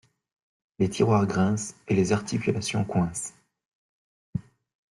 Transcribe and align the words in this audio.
Les 0.79 0.89
tiroirs 0.89 1.27
grincent 1.27 1.75
et 1.87 1.93
les 1.93 2.11
articulations 2.11 2.83
coincent. 2.83 3.35